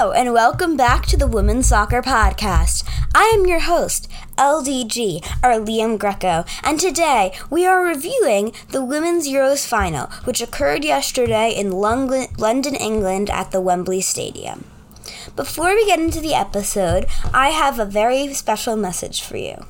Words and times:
Hello, 0.00 0.12
and 0.12 0.32
welcome 0.32 0.78
back 0.78 1.04
to 1.04 1.16
the 1.18 1.26
Women's 1.26 1.66
Soccer 1.66 2.00
Podcast. 2.00 2.88
I 3.14 3.30
am 3.36 3.46
your 3.46 3.60
host, 3.60 4.10
LDG, 4.38 5.22
or 5.44 5.62
Liam 5.62 5.98
Greco, 5.98 6.46
and 6.64 6.80
today 6.80 7.34
we 7.50 7.66
are 7.66 7.84
reviewing 7.84 8.54
the 8.70 8.82
Women's 8.82 9.28
Euros 9.28 9.66
final, 9.66 10.06
which 10.24 10.40
occurred 10.40 10.86
yesterday 10.86 11.50
in 11.54 11.70
London, 11.70 12.74
England 12.76 13.28
at 13.28 13.50
the 13.50 13.60
Wembley 13.60 14.00
Stadium. 14.00 14.64
Before 15.36 15.74
we 15.74 15.84
get 15.84 16.00
into 16.00 16.22
the 16.22 16.32
episode, 16.32 17.04
I 17.34 17.50
have 17.50 17.78
a 17.78 17.84
very 17.84 18.32
special 18.32 18.76
message 18.76 19.22
for 19.22 19.36
you. 19.36 19.66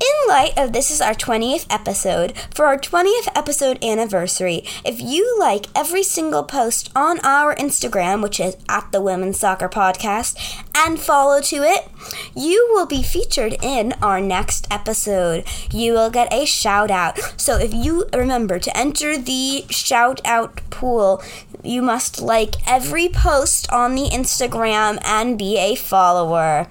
In 0.00 0.28
light 0.28 0.52
of 0.56 0.72
this 0.72 0.90
is 0.90 1.00
our 1.00 1.14
20th 1.14 1.66
episode, 1.70 2.32
for 2.54 2.66
our 2.66 2.78
20th 2.78 3.28
episode 3.34 3.82
anniversary, 3.84 4.64
if 4.84 5.00
you 5.00 5.36
like 5.38 5.66
every 5.76 6.02
single 6.02 6.42
post 6.42 6.90
on 6.96 7.20
our 7.20 7.54
Instagram, 7.54 8.22
which 8.22 8.40
is 8.40 8.56
at 8.68 8.90
the 8.90 9.00
Women's 9.00 9.38
Soccer 9.38 9.68
Podcast, 9.68 10.36
and 10.74 11.00
follow 11.00 11.40
to 11.42 11.62
it, 11.62 11.88
you 12.34 12.68
will 12.72 12.86
be 12.86 13.02
featured 13.02 13.56
in 13.62 13.92
our 14.02 14.20
next 14.20 14.66
episode. 14.70 15.44
You 15.70 15.92
will 15.92 16.10
get 16.10 16.32
a 16.32 16.46
shout 16.46 16.90
out. 16.90 17.18
So 17.36 17.58
if 17.58 17.72
you 17.72 18.06
remember 18.12 18.58
to 18.58 18.76
enter 18.76 19.16
the 19.16 19.64
shout 19.70 20.20
out 20.24 20.60
pool, 20.70 21.22
you 21.62 21.80
must 21.82 22.20
like 22.20 22.56
every 22.68 23.08
post 23.08 23.70
on 23.70 23.94
the 23.94 24.08
Instagram 24.08 24.98
and 25.04 25.38
be 25.38 25.58
a 25.58 25.76
follower. 25.76 26.68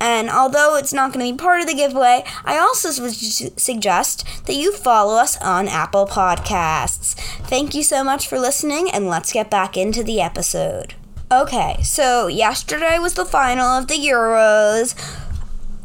And 0.00 0.28
although 0.28 0.76
it's 0.76 0.92
not 0.92 1.12
going 1.12 1.26
to 1.26 1.32
be 1.32 1.38
part 1.38 1.60
of 1.60 1.66
the 1.66 1.74
giveaway, 1.74 2.24
I 2.44 2.58
also 2.58 2.90
suggest 2.90 4.26
that 4.46 4.54
you 4.54 4.72
follow 4.72 5.14
us 5.14 5.36
on 5.38 5.68
Apple 5.68 6.06
Podcasts. 6.06 7.14
Thank 7.46 7.74
you 7.74 7.82
so 7.82 8.04
much 8.04 8.28
for 8.28 8.38
listening, 8.38 8.90
and 8.90 9.08
let's 9.08 9.32
get 9.32 9.50
back 9.50 9.76
into 9.76 10.02
the 10.02 10.20
episode. 10.20 10.94
Okay, 11.32 11.78
so 11.82 12.26
yesterday 12.26 12.98
was 12.98 13.14
the 13.14 13.24
final 13.24 13.66
of 13.66 13.88
the 13.88 13.94
Euros. 13.94 14.94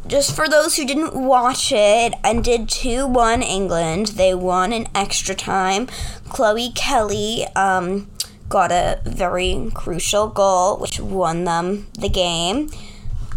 Just 0.06 0.34
for 0.34 0.48
those 0.48 0.76
who 0.76 0.84
didn't 0.84 1.14
watch 1.14 1.72
it 1.72 2.14
and 2.24 2.42
did 2.42 2.68
2 2.68 3.06
1 3.06 3.42
England, 3.42 4.08
they 4.08 4.34
won 4.34 4.72
in 4.72 4.88
extra 4.94 5.34
time. 5.34 5.86
Chloe 6.28 6.72
Kelly 6.74 7.46
um, 7.56 8.10
got 8.48 8.72
a 8.72 9.00
very 9.04 9.70
crucial 9.72 10.28
goal, 10.28 10.76
which 10.78 11.00
won 11.00 11.44
them 11.44 11.86
the 11.98 12.08
game. 12.08 12.68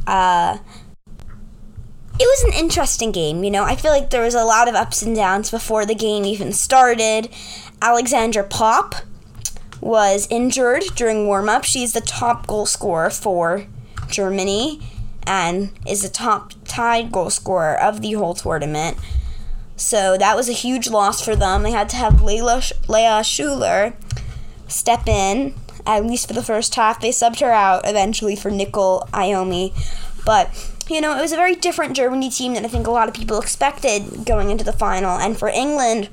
Uh, 0.07 0.57
it 2.19 2.25
was 2.25 2.43
an 2.43 2.53
interesting 2.53 3.11
game, 3.11 3.43
you 3.43 3.51
know. 3.51 3.63
I 3.63 3.75
feel 3.75 3.91
like 3.91 4.09
there 4.09 4.23
was 4.23 4.35
a 4.35 4.43
lot 4.43 4.67
of 4.67 4.75
ups 4.75 5.01
and 5.01 5.15
downs 5.15 5.49
before 5.49 5.85
the 5.85 5.95
game 5.95 6.25
even 6.25 6.53
started. 6.53 7.29
Alexandra 7.81 8.43
Popp 8.43 8.95
was 9.81 10.27
injured 10.29 10.83
during 10.95 11.25
warm 11.25 11.49
up. 11.49 11.63
She's 11.63 11.93
the 11.93 12.01
top 12.01 12.47
goal 12.47 12.65
scorer 12.65 13.09
for 13.09 13.65
Germany 14.09 14.79
and 15.25 15.71
is 15.87 16.01
the 16.01 16.09
top 16.09 16.53
tied 16.65 17.11
goal 17.11 17.29
scorer 17.29 17.79
of 17.79 18.01
the 18.01 18.13
whole 18.13 18.33
tournament. 18.33 18.97
So 19.75 20.17
that 20.17 20.35
was 20.35 20.47
a 20.47 20.53
huge 20.53 20.87
loss 20.89 21.23
for 21.23 21.35
them. 21.35 21.63
They 21.63 21.71
had 21.71 21.89
to 21.89 21.95
have 21.95 22.21
Leah 22.21 22.61
Schüller 23.23 23.95
step 24.67 25.07
in, 25.07 25.55
at 25.85 26.05
least 26.05 26.27
for 26.27 26.33
the 26.33 26.43
first 26.43 26.75
half. 26.75 27.01
They 27.01 27.09
subbed 27.09 27.39
her 27.39 27.51
out 27.51 27.81
eventually 27.85 28.35
for 28.35 28.51
Nicole 28.51 29.07
Anyomi. 29.11 29.73
But 30.25 30.69
you 30.89 31.01
know, 31.01 31.17
it 31.17 31.21
was 31.21 31.31
a 31.31 31.37
very 31.37 31.55
different 31.55 31.95
Germany 31.95 32.29
team 32.29 32.53
than 32.53 32.65
I 32.65 32.67
think 32.67 32.87
a 32.87 32.91
lot 32.91 33.07
of 33.07 33.13
people 33.13 33.39
expected 33.39 34.25
going 34.25 34.49
into 34.49 34.63
the 34.63 34.73
final. 34.73 35.17
And 35.17 35.37
for 35.37 35.49
England, 35.49 36.09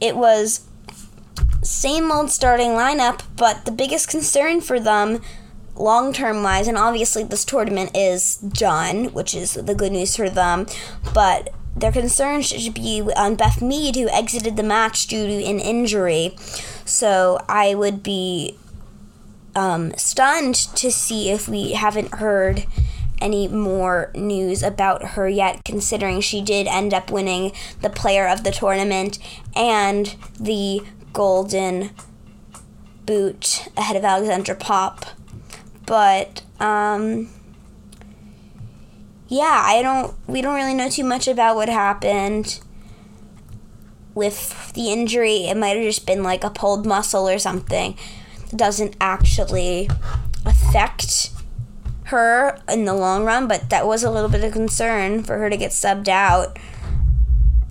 it 0.00 0.16
was 0.16 0.66
same 1.62 2.10
old 2.10 2.30
starting 2.30 2.70
lineup, 2.70 3.22
but 3.36 3.64
the 3.64 3.70
biggest 3.70 4.08
concern 4.08 4.60
for 4.60 4.80
them 4.80 5.20
long 5.74 6.12
term 6.12 6.42
wise, 6.42 6.68
and 6.68 6.76
obviously 6.76 7.24
this 7.24 7.44
tournament 7.44 7.90
is 7.94 8.36
done, 8.36 9.06
which 9.06 9.34
is 9.34 9.54
the 9.54 9.74
good 9.74 9.92
news 9.92 10.16
for 10.16 10.28
them, 10.28 10.66
but 11.14 11.50
their 11.76 11.92
concern 11.92 12.42
should 12.42 12.74
be 12.74 13.02
on 13.16 13.36
Beth 13.36 13.62
Mead, 13.62 13.96
who 13.96 14.08
exited 14.08 14.56
the 14.56 14.62
match 14.62 15.06
due 15.06 15.26
to 15.26 15.44
an 15.44 15.60
injury. 15.60 16.36
So 16.84 17.38
I 17.48 17.74
would 17.74 18.02
be 18.02 18.58
um, 19.54 19.92
stunned 19.96 20.54
to 20.54 20.90
see 20.90 21.30
if 21.30 21.48
we 21.48 21.72
haven't 21.72 22.14
heard 22.14 22.66
any 23.20 23.48
more 23.48 24.10
news 24.14 24.62
about 24.62 25.10
her 25.10 25.28
yet, 25.28 25.64
considering 25.64 26.20
she 26.20 26.40
did 26.40 26.66
end 26.66 26.94
up 26.94 27.10
winning 27.10 27.52
the 27.80 27.90
player 27.90 28.28
of 28.28 28.44
the 28.44 28.52
tournament 28.52 29.18
and 29.56 30.16
the 30.38 30.82
golden 31.12 31.90
boot 33.06 33.68
ahead 33.76 33.96
of 33.96 34.04
Alexandra 34.04 34.54
Popp. 34.54 35.06
But, 35.86 36.42
um, 36.60 37.28
yeah, 39.28 39.62
I 39.64 39.82
don't, 39.82 40.14
we 40.26 40.40
don't 40.40 40.54
really 40.54 40.74
know 40.74 40.88
too 40.88 41.04
much 41.04 41.28
about 41.28 41.54
what 41.54 41.68
happened 41.68 42.60
with 44.14 44.72
the 44.72 44.90
injury. 44.90 45.46
It 45.46 45.56
might 45.56 45.76
have 45.76 45.84
just 45.84 46.06
been 46.06 46.22
like 46.22 46.44
a 46.44 46.50
pulled 46.50 46.86
muscle 46.86 47.28
or 47.28 47.38
something. 47.38 47.96
It 48.50 48.56
doesn't 48.56 48.96
actually 49.00 49.88
affect 50.44 51.30
her 52.04 52.58
in 52.68 52.86
the 52.86 52.94
long 52.94 53.24
run, 53.24 53.46
but 53.46 53.68
that 53.68 53.86
was 53.86 54.02
a 54.02 54.10
little 54.10 54.30
bit 54.30 54.42
of 54.42 54.52
concern 54.52 55.22
for 55.22 55.38
her 55.38 55.50
to 55.50 55.56
get 55.56 55.72
subbed 55.72 56.08
out 56.08 56.58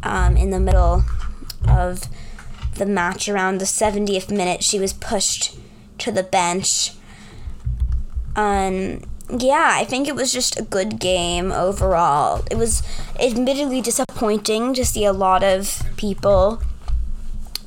um, 0.03 0.37
in 0.37 0.51
the 0.51 0.59
middle 0.59 1.03
of 1.67 2.03
the 2.75 2.85
match 2.85 3.27
around 3.27 3.57
the 3.57 3.65
70th 3.65 4.29
minute. 4.29 4.63
She 4.63 4.79
was 4.79 4.93
pushed 4.93 5.57
to 5.97 6.11
the 6.11 6.21
bench. 6.23 6.91
Um, 8.35 9.01
yeah, 9.29 9.71
I 9.73 9.83
think 9.83 10.07
it 10.07 10.15
was 10.15 10.31
just 10.31 10.59
a 10.59 10.63
good 10.63 10.99
game 10.99 11.51
overall. 11.51 12.43
It 12.49 12.55
was 12.57 12.81
admittedly 13.19 13.81
disappointing 13.81 14.73
to 14.75 14.85
see 14.85 15.03
a 15.03 15.13
lot 15.13 15.43
of 15.43 15.83
people 15.97 16.61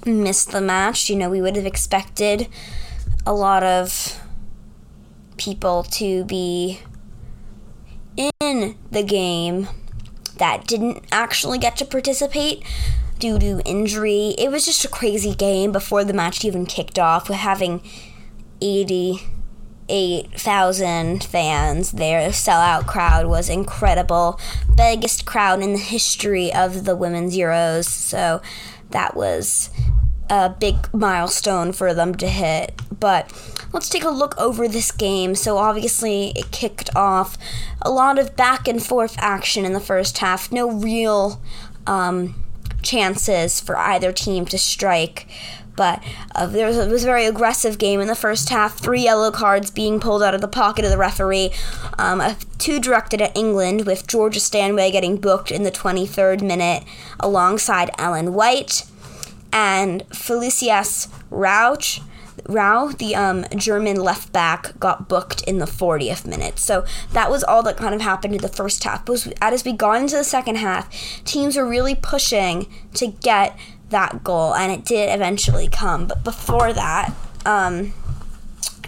miss 0.07 0.45
the 0.45 0.61
match. 0.61 1.11
You 1.11 1.17
know, 1.17 1.29
we 1.29 1.43
would 1.43 1.57
have 1.57 1.67
expected 1.67 2.49
a 3.27 3.35
lot 3.35 3.63
of 3.63 4.21
people 5.37 5.83
to 5.83 6.25
be 6.25 6.81
in 8.17 8.77
the 8.91 9.03
game 9.03 9.69
that 10.39 10.67
didn't 10.67 11.05
actually 11.13 11.59
get 11.59 11.77
to 11.77 11.85
participate 11.85 12.63
due 13.19 13.39
to 13.39 13.61
injury. 13.67 14.35
It 14.39 14.51
was 14.51 14.65
just 14.65 14.85
a 14.85 14.89
crazy 14.89 15.35
game 15.35 15.73
before 15.73 16.05
the 16.05 16.15
match 16.15 16.45
even 16.45 16.65
kicked 16.65 16.99
off 16.99 17.29
with 17.29 17.39
having 17.39 17.83
88,000 19.91 21.25
fans 21.25 21.93
Their 21.93 22.31
sellout 22.31 22.87
crowd 22.87 23.27
was 23.27 23.49
incredible. 23.49 24.41
Biggest 24.77 25.27
crowd 25.27 25.63
in 25.63 25.73
the 25.73 25.79
history 25.79 26.53
of 26.53 26.85
the 26.85 26.97
Women's 26.97 27.37
Euros. 27.37 27.87
So 27.87 28.41
that 28.91 29.17
was 29.17 29.71
a 30.31 30.49
big 30.49 30.93
milestone 30.95 31.73
for 31.73 31.93
them 31.93 32.15
to 32.15 32.29
hit. 32.29 32.81
But 32.99 33.33
let's 33.73 33.89
take 33.89 34.05
a 34.05 34.11
look 34.11 34.39
over 34.39 34.69
this 34.69 34.93
game. 34.93 35.35
So, 35.35 35.59
obviously, 35.59 36.29
it 36.37 36.53
kicked 36.53 36.95
off 36.95 37.37
a 37.83 37.91
lot 37.91 38.19
of 38.19 38.37
back 38.37 38.69
and 38.69 38.83
forth 38.83 39.17
action 39.19 39.65
in 39.65 39.73
the 39.73 39.81
first 39.81 40.19
half. 40.19 40.53
No 40.53 40.71
real 40.71 41.43
um, 41.87 42.43
chances 42.83 43.61
for 43.61 43.77
either 43.77 44.13
team 44.13 44.47
to 44.47 44.59
strike. 44.59 45.27
But 45.81 46.05
uh, 46.35 46.45
there 46.45 46.67
was, 46.67 46.77
it 46.77 46.91
was 46.91 47.05
a 47.05 47.07
very 47.07 47.25
aggressive 47.25 47.79
game 47.79 48.03
in 48.03 48.07
the 48.07 48.15
first 48.15 48.51
half. 48.51 48.77
Three 48.77 49.05
yellow 49.05 49.31
cards 49.31 49.71
being 49.71 49.99
pulled 49.99 50.23
out 50.23 50.35
of 50.35 50.43
the 50.43 50.47
pocket 50.47 50.85
of 50.85 50.91
the 50.91 50.99
referee. 50.99 51.53
Um, 51.99 52.23
two 52.59 52.81
directed 52.81 53.23
at 53.23 53.35
England, 53.35 53.87
with 53.87 54.07
Georgia 54.07 54.41
Stanway 54.41 54.91
getting 54.91 55.17
booked 55.17 55.51
in 55.51 55.63
the 55.63 55.71
23rd 55.71 56.43
minute 56.43 56.85
alongside 57.19 57.91
Ellen 57.97 58.35
White. 58.35 58.85
And 59.55 60.07
Felicitas 60.11 61.09
Rauch 61.31 62.03
Rau, 62.47 62.89
the 62.89 63.15
um, 63.17 63.47
German 63.57 63.97
left 63.97 64.33
back, 64.33 64.79
got 64.79 65.09
booked 65.09 65.43
in 65.45 65.59
the 65.59 65.67
40th 65.67 66.27
minute. 66.27 66.59
So 66.59 66.85
that 67.13 67.31
was 67.31 67.43
all 67.43 67.63
that 67.63 67.77
kind 67.77 67.95
of 67.95 68.01
happened 68.01 68.35
in 68.35 68.43
the 68.43 68.49
first 68.49 68.85
half. 68.85 69.05
But 69.05 69.33
as 69.41 69.65
we 69.65 69.73
got 69.73 70.01
into 70.01 70.17
the 70.17 70.25
second 70.25 70.57
half, 70.57 70.93
teams 71.25 71.57
were 71.57 71.67
really 71.67 71.95
pushing 71.95 72.67
to 72.95 73.07
get 73.09 73.59
that 73.91 74.25
goal, 74.25 74.55
and 74.55 74.73
it 74.73 74.85
did 74.85 75.13
eventually 75.13 75.69
come. 75.69 76.07
But 76.07 76.25
before 76.25 76.73
that, 76.73 77.15
um, 77.45 77.93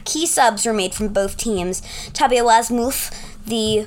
key 0.05 0.27
subs 0.27 0.65
were 0.67 0.73
made 0.73 0.95
from 0.95 1.09
both 1.09 1.37
teams. 1.37 1.83
Tabea 2.13 2.43
Wasmuth, 2.43 3.13
the 3.47 3.87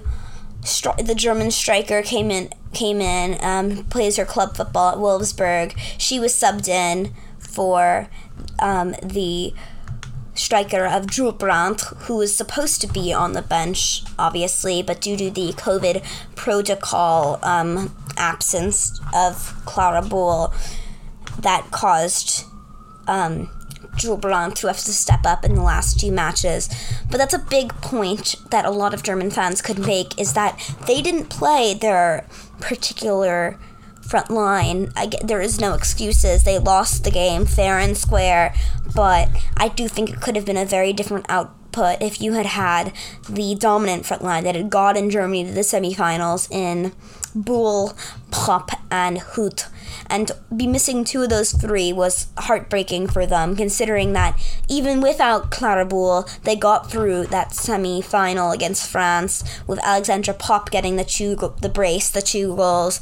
the 1.03 1.15
German 1.15 1.51
striker, 1.51 2.01
came 2.01 2.31
in. 2.31 2.49
Came 2.73 2.99
in, 2.99 3.37
um, 3.39 3.85
plays 3.85 4.17
her 4.17 4.25
club 4.25 4.57
football 4.57 4.91
at 4.91 4.97
Wolfsburg. 4.97 5.77
She 5.97 6.19
was 6.19 6.33
subbed 6.33 6.67
in 6.67 7.13
for 7.39 8.09
um, 8.59 8.95
the 9.01 9.53
striker 10.33 10.85
of 10.85 11.07
Drew 11.07 11.31
Brand, 11.31 11.79
who 11.79 12.17
was 12.17 12.35
supposed 12.35 12.81
to 12.81 12.87
be 12.87 13.13
on 13.13 13.31
the 13.31 13.41
bench, 13.41 14.03
obviously, 14.19 14.83
but 14.83 14.99
due 14.99 15.15
to 15.15 15.31
the 15.31 15.53
COVID 15.53 16.03
protocol 16.35 17.39
um, 17.43 17.95
absence 18.17 18.99
of 19.13 19.53
Klara 19.65 20.01
Bühl, 20.01 20.53
that 21.39 21.71
caused 21.71 22.45
um, 23.07 23.49
Jule 23.95 24.17
Brand 24.17 24.57
who 24.59 24.67
have 24.67 24.77
to 24.77 24.93
step 24.93 25.25
up 25.25 25.45
in 25.45 25.55
the 25.55 25.61
last 25.61 25.99
two 25.99 26.11
matches. 26.11 26.69
But 27.09 27.17
that's 27.17 27.33
a 27.33 27.39
big 27.39 27.73
point 27.81 28.35
that 28.51 28.65
a 28.65 28.71
lot 28.71 28.93
of 28.93 29.03
German 29.03 29.31
fans 29.31 29.61
could 29.61 29.79
make 29.79 30.19
is 30.19 30.33
that 30.33 30.59
they 30.87 31.01
didn't 31.01 31.29
play 31.29 31.73
their 31.73 32.27
particular 32.59 33.59
front 34.01 34.29
line. 34.29 34.91
Get, 35.09 35.27
there 35.27 35.41
is 35.41 35.59
no 35.59 35.73
excuses. 35.73 36.43
They 36.43 36.59
lost 36.59 37.03
the 37.03 37.11
game 37.11 37.45
fair 37.45 37.79
and 37.79 37.97
square, 37.97 38.53
but 38.95 39.29
I 39.57 39.69
do 39.69 39.87
think 39.87 40.09
it 40.09 40.21
could 40.21 40.35
have 40.35 40.45
been 40.45 40.57
a 40.57 40.65
very 40.65 40.93
different 40.93 41.25
output 41.29 42.01
if 42.01 42.21
you 42.21 42.33
had 42.33 42.45
had 42.45 42.93
the 43.27 43.55
dominant 43.55 44.05
front 44.05 44.23
line 44.23 44.43
that 44.45 44.55
had 44.55 44.69
gotten 44.69 45.09
Germany 45.09 45.45
to 45.45 45.51
the 45.51 45.61
semifinals 45.61 46.49
in 46.51 46.93
Bühl, 47.35 47.95
Popp, 48.31 48.71
and 48.89 49.17
Huth. 49.17 49.69
And 50.07 50.31
be 50.55 50.67
missing 50.67 51.03
two 51.03 51.23
of 51.23 51.29
those 51.29 51.51
three 51.51 51.91
was 51.93 52.27
heartbreaking 52.37 53.07
for 53.07 53.25
them, 53.25 53.55
considering 53.55 54.13
that 54.13 54.39
even 54.67 55.01
without 55.01 55.51
Klara 55.51 55.87
Bühl, 55.87 56.27
they 56.41 56.55
got 56.55 56.89
through 56.89 57.27
that 57.27 57.53
semi 57.53 58.01
final 58.01 58.51
against 58.51 58.89
France 58.89 59.43
with 59.67 59.83
Alexandra 59.83 60.33
Popp 60.33 60.71
getting 60.71 60.95
the 60.95 61.03
two 61.03 61.35
the 61.61 61.69
brace, 61.69 62.09
the 62.09 62.21
two 62.21 62.55
goals. 62.55 62.99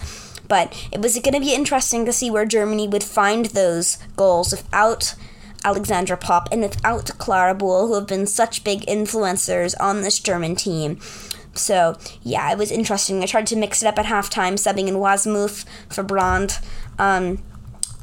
But 0.47 0.89
it 0.91 1.01
was 1.01 1.17
going 1.19 1.33
to 1.33 1.39
be 1.39 1.55
interesting 1.55 2.05
to 2.05 2.13
see 2.13 2.29
where 2.29 2.45
Germany 2.45 2.87
would 2.87 3.03
find 3.03 3.47
those 3.47 3.97
goals 4.15 4.51
without 4.51 5.15
Alexandra 5.63 6.17
Popp 6.17 6.49
and 6.51 6.61
without 6.61 7.05
Klara 7.17 7.57
Bühl, 7.57 7.87
who 7.87 7.95
have 7.95 8.07
been 8.07 8.27
such 8.27 8.63
big 8.63 8.81
influencers 8.81 9.73
on 9.79 10.01
this 10.01 10.19
German 10.19 10.55
team. 10.55 10.99
So, 11.55 11.97
yeah, 12.23 12.51
it 12.51 12.57
was 12.57 12.71
interesting. 12.71 13.21
I 13.21 13.27
tried 13.27 13.47
to 13.47 13.55
mix 13.55 13.83
it 13.83 13.87
up 13.87 13.99
at 13.99 14.05
halftime, 14.05 14.53
subbing 14.53 14.87
in 14.87 14.95
Wasmuth 14.95 15.65
for 15.89 16.03
Brand. 16.03 16.59
Um, 16.97 17.43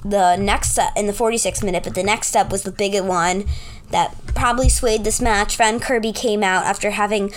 the 0.05 0.37
next 0.37 0.73
step 0.73 0.93
in 0.97 1.06
the 1.06 1.12
46th 1.12 1.62
minute, 1.62 1.85
but 1.85 1.94
the 1.94 2.02
next 2.02 2.29
step 2.29 2.50
was 2.50 2.62
the 2.62 2.73
big 2.73 2.99
one 3.02 3.44
that 3.91 4.14
probably 4.35 4.69
swayed 4.69 5.05
this 5.05 5.20
match. 5.20 5.56
Fran 5.56 5.81
Kirby 5.81 6.12
came 6.12 6.43
out 6.43 6.64
after 6.64 6.91
having 6.91 7.32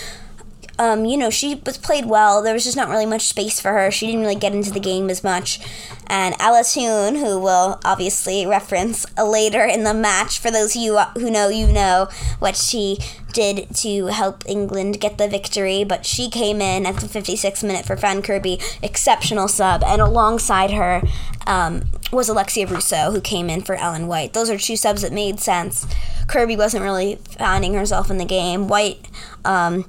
um, 0.80 1.06
you 1.06 1.18
know, 1.18 1.30
she 1.30 1.62
was 1.66 1.78
played 1.78 2.06
well. 2.06 2.42
There 2.42 2.54
was 2.54 2.64
just 2.64 2.78
not 2.78 2.90
really 2.90 3.06
much 3.06 3.28
space 3.28 3.60
for 3.60 3.74
her. 3.74 3.92
She 3.92 4.08
didn't 4.08 4.22
really 4.22 4.36
get 4.36 4.54
into 4.54 4.72
the 4.72 4.80
game 4.80 5.10
as 5.10 5.24
much. 5.24 5.60
And 6.08 6.36
Ella 6.40 6.64
Toone, 6.64 7.16
who 7.16 7.40
will 7.40 7.80
obviously 7.86 8.46
reference 8.46 9.06
later 9.18 9.64
in 9.64 9.84
the 9.84 9.94
match, 9.94 10.40
for 10.40 10.50
those 10.50 10.76
of 10.76 10.82
you 10.82 10.98
who 10.98 11.30
know, 11.30 11.50
you 11.50 11.68
know 11.68 12.08
what 12.40 12.56
she 12.56 12.98
did 13.34 13.68
to 13.76 14.08
help 14.08 14.44
England 14.48 15.00
get 15.00 15.18
the 15.18 15.28
victory. 15.28 15.84
But 15.84 16.06
she 16.06 16.30
came 16.30 16.60
in 16.60 16.86
at 16.88 16.98
the 16.98 17.08
56th 17.08 17.64
minute 17.64 17.86
for 17.86 17.96
Fran 17.96 18.24
Kirby, 18.24 18.60
exceptional 18.82 19.48
sub. 19.48 19.84
And 19.84 20.02
alongside 20.02 20.72
her 20.72 21.04
um, 21.46 21.84
was 22.12 22.30
Alexia 22.30 22.66
Russo, 22.66 23.12
who 23.12 23.22
came 23.22 23.48
in 23.50 23.62
for 23.62 23.76
Ellen 23.76 24.08
White. 24.08 24.34
Those 24.34 24.50
are 24.50 24.58
two 24.58 24.76
subs 24.76 25.04
that 25.04 25.14
made 25.14 25.40
sense. 25.40 25.86
Kirby 26.28 26.56
wasn't 26.58 26.84
really 26.84 27.20
finding 27.38 27.76
herself 27.76 28.10
in 28.10 28.18
the 28.18 28.26
game. 28.26 28.68
White. 28.68 29.08
Um, 29.46 29.86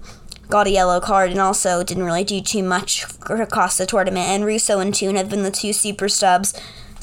got 0.48 0.66
a 0.66 0.70
yellow 0.70 1.00
card 1.00 1.30
and 1.30 1.40
also 1.40 1.82
didn't 1.82 2.04
really 2.04 2.24
do 2.24 2.40
too 2.40 2.62
much 2.62 3.04
across 3.28 3.78
the 3.78 3.86
tournament. 3.86 4.28
And 4.28 4.44
Russo 4.44 4.80
and 4.80 4.94
Toone 4.94 5.16
have 5.16 5.30
been 5.30 5.42
the 5.42 5.50
two 5.50 5.72
super 5.72 6.08
subs 6.08 6.54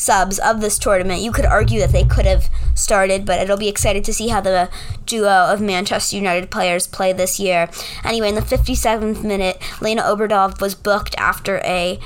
subs 0.01 0.39
of 0.39 0.61
this 0.61 0.79
tournament. 0.79 1.21
You 1.21 1.31
could 1.31 1.45
argue 1.45 1.79
that 1.79 1.91
they 1.91 2.03
could 2.03 2.25
have 2.25 2.49
started, 2.73 3.25
but 3.25 3.39
it'll 3.39 3.57
be 3.57 3.67
exciting 3.67 4.03
to 4.03 4.13
see 4.13 4.29
how 4.29 4.41
the 4.41 4.69
duo 5.05 5.29
of 5.29 5.61
Manchester 5.61 6.15
United 6.15 6.49
players 6.49 6.87
play 6.87 7.13
this 7.13 7.39
year. 7.39 7.69
Anyway, 8.03 8.29
in 8.29 8.35
the 8.35 8.41
57th 8.41 9.23
minute, 9.23 9.61
Lena 9.79 10.01
Oberdorf 10.01 10.59
was 10.59 10.75
booked 10.75 11.15
after 11.17 11.59
a 11.59 11.99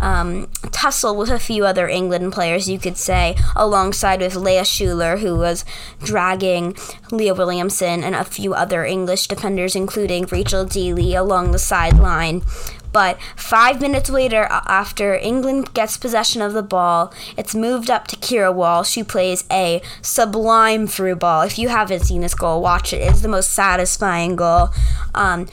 um, 0.00 0.48
tussle 0.72 1.16
with 1.16 1.30
a 1.30 1.38
few 1.38 1.64
other 1.64 1.88
England 1.88 2.32
players, 2.32 2.68
you 2.68 2.78
could 2.78 2.96
say, 2.96 3.36
alongside 3.54 4.20
with 4.20 4.34
Leah 4.34 4.62
Schüller, 4.62 5.20
who 5.20 5.36
was 5.36 5.64
dragging 6.02 6.76
Leah 7.10 7.34
Williamson 7.34 8.02
and 8.02 8.14
a 8.14 8.24
few 8.24 8.54
other 8.54 8.84
English 8.84 9.28
defenders, 9.28 9.76
including 9.76 10.26
Rachel 10.26 10.64
Daly, 10.64 11.14
along 11.14 11.52
the 11.52 11.58
sideline. 11.58 12.42
But 12.92 13.20
five 13.36 13.80
minutes 13.80 14.10
later, 14.10 14.46
after 14.50 15.14
England 15.14 15.74
gets 15.74 15.96
possession 15.96 16.42
of 16.42 16.52
the 16.52 16.62
ball, 16.62 17.12
it's 17.36 17.54
moved 17.54 17.90
up 17.90 18.06
to 18.08 18.16
Keira 18.16 18.54
Walsh, 18.54 18.94
who 18.94 19.04
plays 19.04 19.44
a 19.50 19.80
sublime 20.02 20.86
through 20.86 21.16
ball. 21.16 21.42
If 21.42 21.58
you 21.58 21.68
haven't 21.68 22.00
seen 22.00 22.20
this 22.20 22.34
goal, 22.34 22.60
watch 22.60 22.92
it. 22.92 22.98
It's 22.98 23.20
the 23.20 23.28
most 23.28 23.52
satisfying 23.52 24.36
goal. 24.36 24.70
Um, 25.14 25.46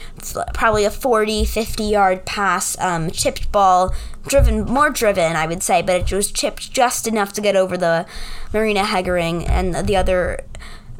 probably 0.54 0.84
a 0.84 0.90
40, 0.90 1.44
50 1.44 1.84
yard 1.84 2.24
pass, 2.24 2.78
um, 2.78 3.10
chipped 3.10 3.50
ball, 3.52 3.94
driven, 4.26 4.64
more 4.64 4.90
driven, 4.90 5.36
I 5.36 5.46
would 5.46 5.62
say, 5.62 5.82
but 5.82 6.00
it 6.00 6.12
was 6.12 6.30
chipped 6.30 6.72
just 6.72 7.06
enough 7.06 7.32
to 7.34 7.40
get 7.40 7.56
over 7.56 7.76
the 7.76 8.06
Marina 8.52 8.84
Hegering 8.84 9.46
and 9.46 9.74
the 9.86 9.96
other 9.96 10.40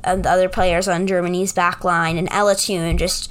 and 0.04 0.24
the 0.24 0.30
other 0.30 0.48
players 0.48 0.88
on 0.88 1.06
Germany's 1.06 1.52
back 1.52 1.84
line, 1.84 2.16
and 2.16 2.28
Ella 2.30 2.54
Toone 2.54 2.96
just 2.96 3.30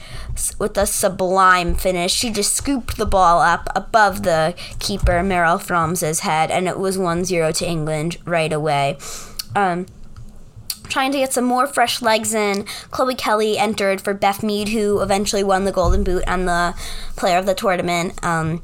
with 0.60 0.78
a 0.78 0.86
sublime 0.86 1.76
finish. 1.76 2.14
She 2.14 2.32
just 2.32 2.54
scooped 2.54 2.98
the 2.98 3.06
ball 3.06 3.42
up 3.42 3.70
above 3.76 4.24
the 4.24 4.56
keeper, 4.80 5.24
Merle 5.24 5.58
Frohms's 5.58 6.22
head, 6.22 6.52
and 6.52 6.68
it 6.68 6.78
was 6.78 6.98
1 6.98 7.26
0 7.26 7.52
to 7.54 7.68
England 7.68 8.18
right 8.26 8.54
away. 8.54 8.98
Um, 9.56 9.88
trying 10.90 11.12
to 11.12 11.18
get 11.18 11.34
some 11.34 11.46
more 11.46 11.68
fresh 11.68 12.02
legs 12.02 12.34
in, 12.34 12.66
Chloe 12.92 13.16
Kelly 13.16 13.58
entered 13.58 14.02
for 14.02 14.14
Beth 14.14 14.44
Mead, 14.44 14.70
who 14.70 15.02
eventually 15.02 15.44
won 15.44 15.66
the 15.66 15.72
Golden 15.72 16.04
Boot 16.04 16.24
and 16.28 16.48
the 16.48 16.76
Player 17.16 17.38
of 17.38 17.46
the 17.46 17.56
Tournament. 17.56 18.24
Um, 18.24 18.62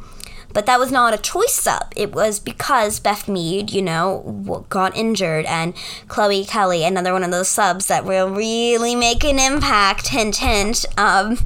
but 0.53 0.65
that 0.65 0.79
was 0.79 0.91
not 0.91 1.13
a 1.13 1.17
choice 1.17 1.53
sub. 1.53 1.91
It 1.95 2.13
was 2.13 2.39
because 2.39 2.99
Beth 2.99 3.27
Mead, 3.27 3.71
you 3.71 3.81
know, 3.81 4.65
got 4.69 4.95
injured, 4.95 5.45
and 5.45 5.73
Chloe 6.07 6.45
Kelly, 6.45 6.83
another 6.83 7.13
one 7.13 7.23
of 7.23 7.31
those 7.31 7.49
subs 7.49 7.87
that 7.87 8.05
will 8.05 8.29
really 8.29 8.95
make 8.95 9.23
an 9.23 9.39
impact. 9.39 10.09
Hint, 10.09 10.37
hint. 10.37 10.85
Um, 10.97 11.37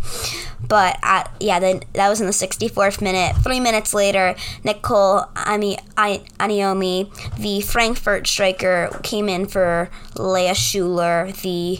but 0.67 0.97
at, 1.01 1.33
yeah, 1.39 1.59
then 1.59 1.83
that 1.93 2.09
was 2.09 2.19
in 2.19 2.27
the 2.27 2.33
64th 2.33 3.01
minute. 3.01 3.35
Three 3.37 3.59
minutes 3.59 3.93
later, 3.93 4.35
Nicole 4.63 5.25
Ami, 5.35 5.77
I, 5.95 6.23
Anyomi, 6.39 7.09
the 7.37 7.61
Frankfurt 7.61 8.27
striker, 8.27 8.89
came 9.03 9.29
in 9.29 9.47
for 9.47 9.89
Leah 10.17 10.51
Schüller, 10.51 11.33
the 11.41 11.79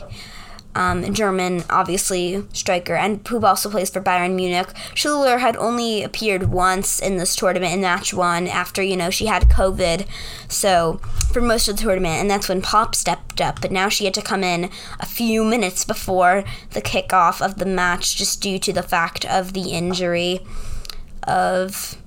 um, 0.78 1.12
German, 1.12 1.64
obviously, 1.72 2.46
striker, 2.54 2.96
and 2.96 3.28
who 3.28 3.44
also 3.44 3.70
plays 3.70 3.90
for 3.90 4.00
Bayern 4.00 4.36
Munich. 4.36 4.68
Schüller 4.94 5.40
had 5.40 5.58
only 5.58 6.04
appeared 6.04 6.52
once 6.52 7.00
in 7.00 7.18
this 7.18 7.36
tournament 7.36 7.74
in 7.74 7.82
match 7.82 8.14
one 8.14 8.48
after, 8.48 8.84
you 8.84 8.96
know, 8.96 9.10
she 9.10 9.26
had 9.26 9.50
COVID. 9.50 10.06
So, 10.48 11.02
for 11.34 11.42
most 11.42 11.68
of 11.68 11.78
the 11.78 11.82
tournament, 11.82 12.22
and 12.22 12.30
that's 12.30 12.48
when 12.48 12.62
Popp 12.62 12.94
stepped 12.94 13.42
up. 13.42 13.60
But 13.60 13.72
now 13.72 13.90
she 13.90 14.06
had 14.06 14.14
to 14.14 14.22
come 14.22 14.44
in 14.44 14.70
a 15.00 15.06
few 15.08 15.44
minutes 15.44 15.84
before 15.84 16.44
the 16.72 16.82
kickoff 16.82 17.44
of 17.44 17.58
the 17.58 17.66
match 17.66 18.16
just 18.16 18.40
due 18.40 18.60
to 18.60 18.72
the 18.72 18.84
fact 18.84 19.26
of 19.26 19.54
the 19.54 19.72
injury 19.72 20.42
of 21.24 21.98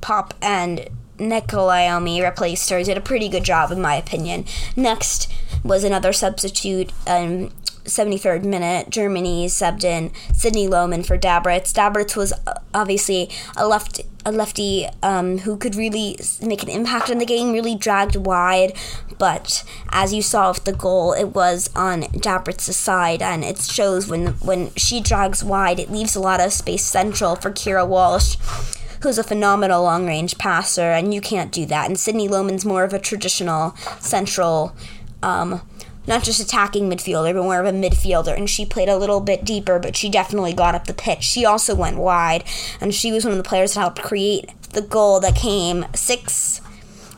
Popp 0.00 0.34
and 0.42 0.88
Nicolai 1.20 1.88
replaced 2.20 2.68
her. 2.70 2.82
Did 2.82 2.96
a 2.96 3.00
pretty 3.00 3.28
good 3.28 3.44
job, 3.44 3.70
in 3.70 3.80
my 3.80 3.94
opinion. 3.94 4.44
Next 4.74 5.32
was 5.62 5.84
another 5.84 6.12
substitute, 6.12 6.92
um, 7.06 7.52
73rd 7.88 8.44
minute, 8.44 8.90
Germany 8.90 9.46
subbed 9.46 9.84
in 9.84 10.12
Sydney 10.34 10.68
Lohmann 10.68 11.04
for 11.04 11.18
Dabritz. 11.18 11.72
Dabritz 11.72 12.16
was 12.16 12.32
uh, 12.46 12.54
obviously 12.74 13.30
a 13.56 13.66
left 13.66 14.00
a 14.24 14.32
lefty 14.32 14.86
um, 15.02 15.38
who 15.38 15.56
could 15.56 15.74
really 15.74 16.18
make 16.42 16.62
an 16.62 16.68
impact 16.68 17.08
in 17.08 17.18
the 17.18 17.24
game, 17.24 17.52
really 17.52 17.74
dragged 17.74 18.16
wide. 18.16 18.74
But 19.18 19.64
as 19.90 20.12
you 20.12 20.22
saw 20.22 20.50
with 20.50 20.64
the 20.64 20.72
goal, 20.72 21.12
it 21.12 21.34
was 21.34 21.70
on 21.74 22.02
Dabritz's 22.02 22.76
side, 22.76 23.22
and 23.22 23.42
it 23.42 23.58
shows 23.60 24.08
when 24.08 24.28
when 24.34 24.74
she 24.74 25.00
drags 25.00 25.42
wide, 25.42 25.80
it 25.80 25.90
leaves 25.90 26.14
a 26.14 26.20
lot 26.20 26.40
of 26.40 26.52
space 26.52 26.84
central 26.84 27.36
for 27.36 27.50
Keira 27.50 27.86
Walsh 27.86 28.36
who's 29.02 29.18
a 29.18 29.24
phenomenal 29.24 29.82
long 29.82 30.06
range 30.06 30.38
passer, 30.38 30.90
and 30.90 31.14
you 31.14 31.20
can't 31.20 31.52
do 31.52 31.64
that. 31.66 31.86
And 31.86 31.98
Sydney 31.98 32.28
Lohmann's 32.28 32.64
more 32.64 32.82
of 32.84 32.92
a 32.92 32.98
traditional 32.98 33.76
central 34.00 34.74
um, 35.22 35.62
not 36.08 36.24
just 36.24 36.40
attacking 36.40 36.90
midfielder, 36.90 37.34
but 37.34 37.42
more 37.42 37.60
of 37.60 37.66
a 37.66 37.70
midfielder. 37.70 38.36
And 38.36 38.48
she 38.48 38.64
played 38.64 38.88
a 38.88 38.96
little 38.96 39.20
bit 39.20 39.44
deeper, 39.44 39.78
but 39.78 39.94
she 39.94 40.08
definitely 40.08 40.54
got 40.54 40.74
up 40.74 40.86
the 40.86 40.94
pitch. 40.94 41.22
She 41.22 41.44
also 41.44 41.74
went 41.74 41.98
wide, 41.98 42.44
and 42.80 42.94
she 42.94 43.12
was 43.12 43.24
one 43.24 43.32
of 43.32 43.38
the 43.38 43.48
players 43.48 43.74
that 43.74 43.80
helped 43.80 44.02
create 44.02 44.50
the 44.70 44.82
goal 44.82 45.20
that 45.20 45.36
came 45.36 45.84
six 45.94 46.60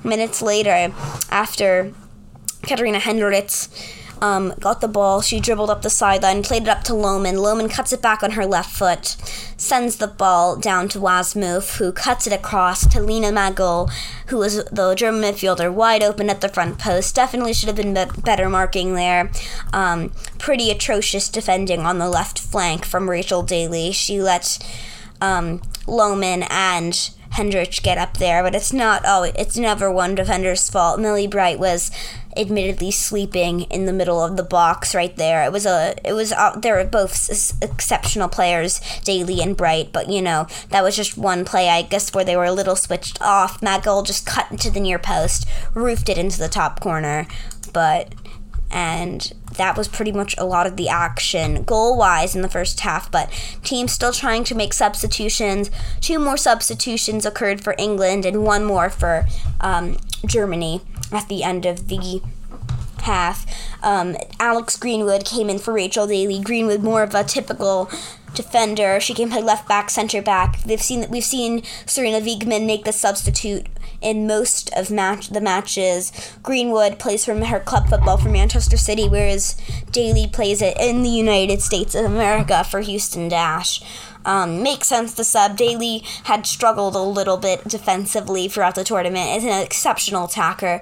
minutes 0.02 0.42
later 0.42 0.92
after 1.30 1.92
Katarina 2.62 2.98
Hendricks 2.98 3.68
um, 4.20 4.54
got 4.60 4.80
the 4.80 4.88
ball. 4.88 5.20
She 5.20 5.40
dribbled 5.40 5.70
up 5.70 5.82
the 5.82 5.90
sideline, 5.90 6.42
played 6.42 6.62
it 6.62 6.68
up 6.68 6.84
to 6.84 6.92
Lohmann. 6.92 7.36
Lohmann 7.36 7.70
cuts 7.70 7.92
it 7.92 8.02
back 8.02 8.22
on 8.22 8.32
her 8.32 8.46
left 8.46 8.70
foot, 8.70 9.16
sends 9.56 9.96
the 9.96 10.06
ball 10.06 10.56
down 10.56 10.88
to 10.90 10.98
Wasmuth, 10.98 11.78
who 11.78 11.92
cuts 11.92 12.26
it 12.26 12.32
across 12.32 12.86
to 12.88 13.00
Lena 13.00 13.32
Magull, 13.32 13.90
who 14.26 14.38
was 14.38 14.64
the 14.64 14.94
German 14.94 15.22
midfielder, 15.22 15.72
wide 15.72 16.02
open 16.02 16.30
at 16.30 16.40
the 16.40 16.48
front 16.48 16.78
post. 16.78 17.14
Definitely 17.14 17.54
should 17.54 17.68
have 17.68 17.76
been 17.76 17.94
be- 17.94 18.20
better 18.20 18.48
marking 18.48 18.94
there. 18.94 19.30
Um, 19.72 20.12
pretty 20.38 20.70
atrocious 20.70 21.28
defending 21.28 21.80
on 21.80 21.98
the 21.98 22.08
left 22.08 22.38
flank 22.38 22.84
from 22.84 23.10
Rachel 23.10 23.42
Daly. 23.42 23.92
She 23.92 24.20
let 24.20 24.58
um, 25.20 25.60
Lohmann 25.86 26.46
and 26.50 27.10
Hendrich 27.40 27.82
get 27.82 27.96
up 27.96 28.18
there, 28.18 28.42
but 28.42 28.54
it's 28.54 28.70
not 28.70 29.00
oh 29.06 29.22
it's 29.34 29.56
never 29.56 29.90
one 29.90 30.14
defender's 30.14 30.68
fault. 30.68 31.00
Millie 31.00 31.26
Bright 31.26 31.58
was 31.58 31.90
admittedly 32.36 32.90
sleeping 32.90 33.62
in 33.62 33.86
the 33.86 33.94
middle 33.94 34.22
of 34.22 34.36
the 34.36 34.42
box 34.42 34.94
right 34.94 35.16
there. 35.16 35.42
It 35.46 35.50
was 35.50 35.64
a 35.64 35.94
it 36.04 36.12
was 36.12 36.32
uh, 36.32 36.58
they 36.58 36.70
were 36.70 36.84
both 36.84 37.30
s- 37.30 37.54
exceptional 37.62 38.28
players, 38.28 38.78
Daly 39.04 39.40
and 39.40 39.56
Bright, 39.56 39.90
but 39.90 40.10
you 40.10 40.20
know 40.20 40.48
that 40.68 40.84
was 40.84 40.94
just 40.94 41.16
one 41.16 41.46
play 41.46 41.70
I 41.70 41.80
guess 41.80 42.12
where 42.12 42.24
they 42.24 42.36
were 42.36 42.44
a 42.44 42.52
little 42.52 42.76
switched 42.76 43.22
off. 43.22 43.62
Magull 43.62 44.02
just 44.02 44.26
cut 44.26 44.50
into 44.50 44.70
the 44.70 44.78
near 44.78 44.98
post, 44.98 45.48
roofed 45.72 46.10
it 46.10 46.18
into 46.18 46.38
the 46.38 46.48
top 46.48 46.78
corner, 46.80 47.26
but 47.72 48.14
and 48.70 49.32
that 49.60 49.76
was 49.76 49.88
pretty 49.88 50.10
much 50.10 50.34
a 50.38 50.44
lot 50.44 50.66
of 50.66 50.76
the 50.76 50.88
action 50.88 51.62
goal 51.64 51.96
wise 51.96 52.34
in 52.34 52.42
the 52.42 52.48
first 52.48 52.80
half. 52.80 53.10
But 53.10 53.30
teams 53.62 53.92
still 53.92 54.12
trying 54.12 54.42
to 54.44 54.54
make 54.54 54.72
substitutions. 54.72 55.70
Two 56.00 56.18
more 56.18 56.36
substitutions 56.36 57.26
occurred 57.26 57.62
for 57.62 57.74
England 57.78 58.24
and 58.24 58.42
one 58.42 58.64
more 58.64 58.88
for 58.88 59.26
um, 59.60 59.98
Germany 60.26 60.80
at 61.12 61.28
the 61.28 61.42
end 61.42 61.66
of 61.66 61.88
the 61.88 62.22
half. 63.02 63.46
Um, 63.82 64.16
Alex 64.38 64.76
Greenwood 64.76 65.24
came 65.24 65.50
in 65.50 65.58
for 65.58 65.74
Rachel 65.74 66.06
Daly. 66.06 66.40
Greenwood 66.40 66.82
more 66.82 67.02
of 67.02 67.14
a 67.14 67.24
typical 67.24 67.90
defender. 68.34 69.00
She 69.00 69.14
can 69.14 69.30
play 69.30 69.42
left 69.42 69.68
back, 69.68 69.90
center 69.90 70.22
back. 70.22 70.62
They've 70.62 70.80
seen 70.80 71.06
we've 71.10 71.24
seen 71.24 71.62
Sarina 71.86 72.22
Wiegman 72.22 72.66
make 72.66 72.84
the 72.84 72.92
substitute 72.92 73.66
in 74.00 74.26
most 74.26 74.72
of 74.74 74.90
match 74.90 75.28
the 75.28 75.40
matches. 75.40 76.12
Greenwood 76.42 76.98
plays 76.98 77.24
from 77.24 77.42
her 77.42 77.60
club 77.60 77.88
football 77.88 78.16
for 78.16 78.28
Manchester 78.28 78.76
City, 78.76 79.08
whereas 79.08 79.56
Daly 79.90 80.26
plays 80.26 80.62
it 80.62 80.76
in 80.78 81.02
the 81.02 81.10
United 81.10 81.60
States 81.60 81.94
of 81.94 82.04
America 82.04 82.64
for 82.64 82.80
Houston 82.80 83.28
Dash. 83.28 83.82
Um, 84.24 84.62
makes 84.62 84.88
sense 84.88 85.14
the 85.14 85.24
sub. 85.24 85.56
Daly 85.56 86.02
had 86.24 86.46
struggled 86.46 86.94
a 86.94 87.02
little 87.02 87.38
bit 87.38 87.64
defensively 87.66 88.48
throughout 88.48 88.74
the 88.74 88.84
tournament. 88.84 89.36
Is 89.36 89.44
an 89.44 89.62
exceptional 89.62 90.26
attacker 90.26 90.80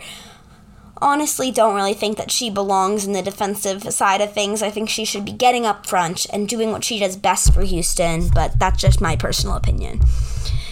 honestly 1.00 1.50
don't 1.50 1.74
really 1.74 1.94
think 1.94 2.16
that 2.16 2.30
she 2.30 2.50
belongs 2.50 3.06
in 3.06 3.12
the 3.12 3.22
defensive 3.22 3.82
side 3.92 4.20
of 4.20 4.32
things. 4.32 4.62
I 4.62 4.70
think 4.70 4.88
she 4.88 5.04
should 5.04 5.24
be 5.24 5.32
getting 5.32 5.66
up 5.66 5.86
front 5.86 6.26
and 6.32 6.48
doing 6.48 6.72
what 6.72 6.84
she 6.84 6.98
does 6.98 7.16
best 7.16 7.54
for 7.54 7.62
Houston, 7.62 8.28
but 8.34 8.58
that's 8.58 8.80
just 8.80 9.00
my 9.00 9.16
personal 9.16 9.56
opinion. 9.56 10.00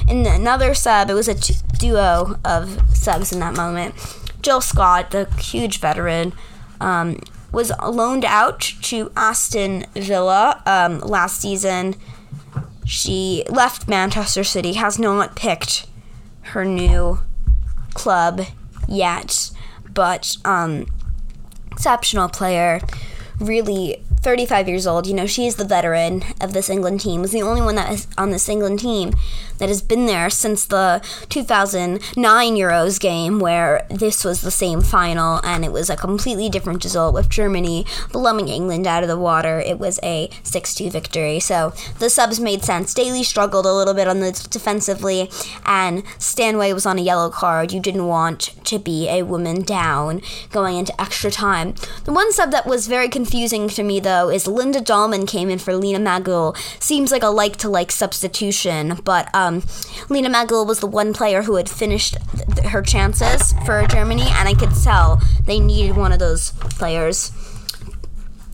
In 0.08 0.26
another 0.26 0.74
sub, 0.74 1.10
it 1.10 1.14
was 1.14 1.28
a 1.28 1.34
duo 1.78 2.38
of 2.44 2.80
subs 2.96 3.32
in 3.32 3.40
that 3.40 3.56
moment. 3.56 3.94
Jill 4.42 4.60
Scott, 4.60 5.10
the 5.10 5.24
huge 5.40 5.80
veteran, 5.80 6.32
um, 6.80 7.20
was 7.52 7.72
loaned 7.84 8.24
out 8.24 8.60
to 8.82 9.10
Aston 9.16 9.86
Villa 9.94 10.62
um, 10.66 11.00
last 11.00 11.40
season. 11.40 11.96
She 12.84 13.44
left 13.48 13.88
Manchester 13.88 14.44
City, 14.44 14.74
has 14.74 14.98
not 14.98 15.34
picked 15.34 15.86
her 16.42 16.64
new 16.64 17.18
club 17.94 18.42
yet 18.86 19.50
but 19.96 20.36
um, 20.44 20.86
exceptional 21.72 22.28
player. 22.28 22.80
Really 23.40 24.04
35 24.20 24.68
years 24.68 24.86
old. 24.86 25.06
You 25.06 25.14
know, 25.14 25.26
she 25.26 25.46
is 25.46 25.56
the 25.56 25.64
veteran 25.64 26.22
of 26.40 26.52
this 26.52 26.70
England 26.70 27.00
team. 27.00 27.22
Was 27.22 27.32
the 27.32 27.42
only 27.42 27.62
one 27.62 27.74
that 27.74 27.90
is 27.92 28.06
on 28.16 28.30
this 28.30 28.48
England 28.48 28.78
team 28.78 29.12
that 29.58 29.68
has 29.68 29.82
been 29.82 30.06
there 30.06 30.30
since 30.30 30.66
the 30.66 31.02
2009 31.28 32.54
Euros 32.54 33.00
game, 33.00 33.38
where 33.38 33.86
this 33.90 34.24
was 34.24 34.40
the 34.40 34.50
same 34.50 34.80
final 34.80 35.40
and 35.44 35.64
it 35.64 35.72
was 35.72 35.90
a 35.90 35.96
completely 35.96 36.48
different 36.48 36.84
result 36.84 37.14
with 37.14 37.28
Germany 37.28 37.86
blowing 38.12 38.48
England 38.48 38.86
out 38.86 39.02
of 39.02 39.08
the 39.08 39.18
water. 39.18 39.60
It 39.60 39.78
was 39.78 40.00
a 40.02 40.30
6 40.42 40.74
2 40.74 40.90
victory. 40.90 41.40
So 41.40 41.72
the 41.98 42.10
subs 42.10 42.40
made 42.40 42.64
sense. 42.64 42.94
Daly 42.94 43.22
struggled 43.22 43.66
a 43.66 43.72
little 43.72 43.94
bit 43.94 44.08
on 44.08 44.20
the 44.20 44.32
defensively, 44.50 45.30
and 45.64 46.02
Stanway 46.18 46.72
was 46.72 46.86
on 46.86 46.98
a 46.98 47.02
yellow 47.02 47.30
card. 47.30 47.72
You 47.72 47.80
didn't 47.80 48.06
want 48.06 48.54
to 48.64 48.78
be 48.78 49.08
a 49.08 49.22
woman 49.22 49.62
down 49.62 50.22
going 50.50 50.76
into 50.76 51.00
extra 51.00 51.30
time. 51.30 51.74
The 52.04 52.12
one 52.12 52.32
sub 52.32 52.50
that 52.50 52.66
was 52.66 52.86
very 52.86 53.08
confusing 53.08 53.68
to 53.70 53.82
me, 53.82 54.00
though, 54.00 54.28
is 54.28 54.46
Linda 54.46 54.80
Dallmann 54.80 55.28
came 55.28 55.48
in 55.50 55.58
for 55.58 55.74
Lena 55.76 55.98
Magull. 55.98 56.54
Seems 56.80 57.12
like 57.12 57.22
a 57.22 57.28
like 57.28 57.56
to 57.58 57.68
like 57.68 57.92
substitution, 57.92 58.98
but 59.04 59.32
um, 59.34 59.45
Lena 60.08 60.28
Magull 60.28 60.66
was 60.66 60.80
the 60.80 60.86
one 60.86 61.12
player 61.12 61.42
who 61.42 61.56
had 61.56 61.68
finished 61.68 62.16
th- 62.36 62.68
her 62.68 62.82
chances 62.82 63.52
for 63.64 63.86
Germany, 63.86 64.26
and 64.28 64.48
I 64.48 64.54
could 64.54 64.74
tell 64.82 65.20
they 65.46 65.60
needed 65.60 65.96
one 65.96 66.12
of 66.12 66.18
those 66.18 66.50
players 66.50 67.32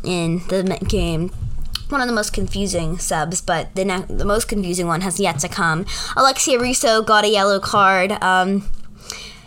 in 0.05 0.39
the 0.49 0.79
game 0.89 1.31
one 1.93 2.01
of 2.01 2.09
the 2.09 2.15
most 2.15 2.33
confusing 2.33 2.99
subs, 2.99 3.43
but 3.43 3.73
the 3.75 3.85
ne- 3.85 4.07
the 4.09 4.25
most 4.25 4.49
confusing 4.49 4.87
one 4.87 5.03
has 5.03 5.21
yet 5.21 5.39
to 5.41 5.49
come. 5.49 5.85
Alexia 6.17 6.59
Russo 6.59 7.03
got 7.03 7.25
a 7.25 7.29
yellow 7.29 7.61
card. 7.61 8.13
Um, 8.23 8.69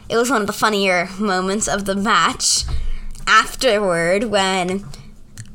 it 0.08 0.16
was 0.16 0.30
one 0.30 0.42
of 0.42 0.48
the 0.48 0.54
funnier 0.54 1.10
moments 1.20 1.68
of 1.68 1.86
the 1.86 1.96
match 1.96 2.64
afterward 3.28 4.26
when 4.26 4.86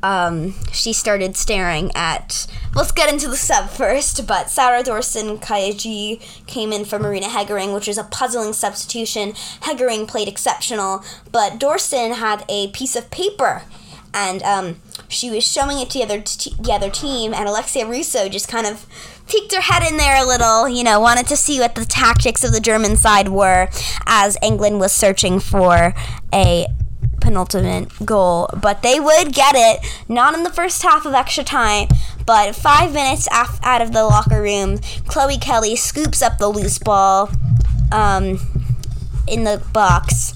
um, 0.03 0.53
she 0.71 0.93
started 0.93 1.35
staring 1.35 1.91
at. 1.95 2.47
Let's 2.73 2.91
get 2.91 3.11
into 3.11 3.27
the 3.27 3.35
sub 3.35 3.69
first, 3.69 4.25
but 4.25 4.49
Sarah 4.49 4.81
Doorsoun-Khajeh 4.81 6.45
came 6.47 6.71
in 6.71 6.85
for 6.85 6.97
Marina 6.97 7.27
Hegering, 7.27 7.73
which 7.73 7.87
was 7.87 7.97
a 7.97 8.03
puzzling 8.05 8.53
substitution. 8.53 9.33
Hegering 9.61 10.07
played 10.07 10.27
exceptional, 10.27 11.03
but 11.31 11.59
Doorsoun 11.59 12.15
had 12.15 12.45
a 12.47 12.69
piece 12.69 12.95
of 12.95 13.11
paper, 13.11 13.63
and 14.13 14.41
um, 14.43 14.77
she 15.09 15.29
was 15.29 15.45
showing 15.45 15.79
it 15.79 15.89
to 15.91 15.99
the 15.99 16.05
other, 16.05 16.21
t- 16.21 16.55
the 16.59 16.71
other 16.71 16.89
team, 16.89 17.33
and 17.33 17.47
Alexia 17.47 17.85
Russo 17.85 18.29
just 18.29 18.47
kind 18.47 18.65
of 18.65 18.85
peeked 19.27 19.53
her 19.53 19.61
head 19.61 19.89
in 19.89 19.97
there 19.97 20.21
a 20.21 20.25
little, 20.25 20.67
you 20.67 20.83
know, 20.83 20.99
wanted 20.99 21.27
to 21.27 21.37
see 21.37 21.59
what 21.59 21.75
the 21.75 21.85
tactics 21.85 22.43
of 22.43 22.51
the 22.51 22.59
German 22.59 22.95
side 22.97 23.29
were 23.29 23.69
as 24.05 24.37
England 24.41 24.79
was 24.79 24.91
searching 24.91 25.39
for 25.39 25.93
a 26.33 26.65
penultimate 27.31 27.87
goal, 28.05 28.49
but 28.61 28.81
they 28.81 28.99
would 28.99 29.33
get 29.33 29.55
it. 29.55 29.79
Not 30.09 30.33
in 30.33 30.43
the 30.43 30.51
first 30.51 30.83
half 30.83 31.05
of 31.05 31.13
extra 31.13 31.45
time, 31.45 31.87
but 32.25 32.53
five 32.55 32.93
minutes 32.93 33.27
af- 33.31 33.59
out 33.63 33.81
of 33.81 33.93
the 33.93 34.03
locker 34.03 34.41
room, 34.41 34.79
Chloe 35.07 35.37
Kelly 35.37 35.77
scoops 35.77 36.21
up 36.21 36.37
the 36.37 36.49
loose 36.49 36.77
ball 36.77 37.29
um, 37.93 38.37
in 39.27 39.45
the 39.45 39.63
box 39.71 40.33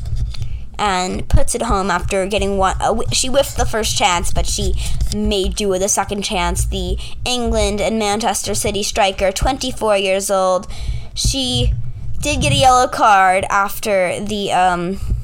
and 0.79 1.27
puts 1.27 1.53
it 1.53 1.63
home 1.63 1.91
after 1.91 2.25
getting 2.27 2.57
one. 2.57 2.77
Uh, 2.79 3.01
she 3.11 3.27
whiffed 3.27 3.57
the 3.57 3.65
first 3.65 3.97
chance, 3.97 4.31
but 4.31 4.45
she 4.45 4.73
made 5.13 5.55
do 5.55 5.67
with 5.67 5.81
the 5.81 5.89
second 5.89 6.21
chance. 6.21 6.65
The 6.65 6.97
England 7.25 7.81
and 7.81 7.99
Manchester 7.99 8.55
City 8.55 8.83
striker, 8.83 9.33
24 9.33 9.97
years 9.97 10.31
old, 10.31 10.67
she 11.13 11.73
did 12.21 12.41
get 12.41 12.53
a 12.53 12.55
yellow 12.55 12.87
card 12.87 13.45
after 13.49 14.17
the. 14.21 14.53
Um, 14.53 15.14